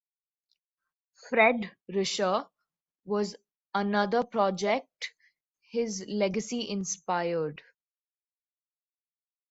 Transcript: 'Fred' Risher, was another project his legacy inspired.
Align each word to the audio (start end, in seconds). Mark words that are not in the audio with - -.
'Fred' 1.29 1.69
Risher, 1.91 2.49
was 3.05 3.35
another 3.75 4.23
project 4.23 5.13
his 5.69 6.03
legacy 6.07 6.67
inspired. 6.71 7.61